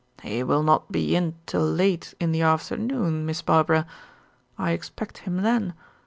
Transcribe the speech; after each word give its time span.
"He 0.23 0.41
will 0.41 0.63
not 0.63 0.91
be 0.91 1.15
in 1.15 1.35
till 1.45 1.61
late 1.61 2.15
in 2.19 2.31
the 2.31 2.41
afternoon, 2.41 3.23
Miss 3.23 3.43
Barbara. 3.43 3.85
I 4.57 4.71
expect 4.71 5.19
him 5.19 5.43
then. 5.43 5.75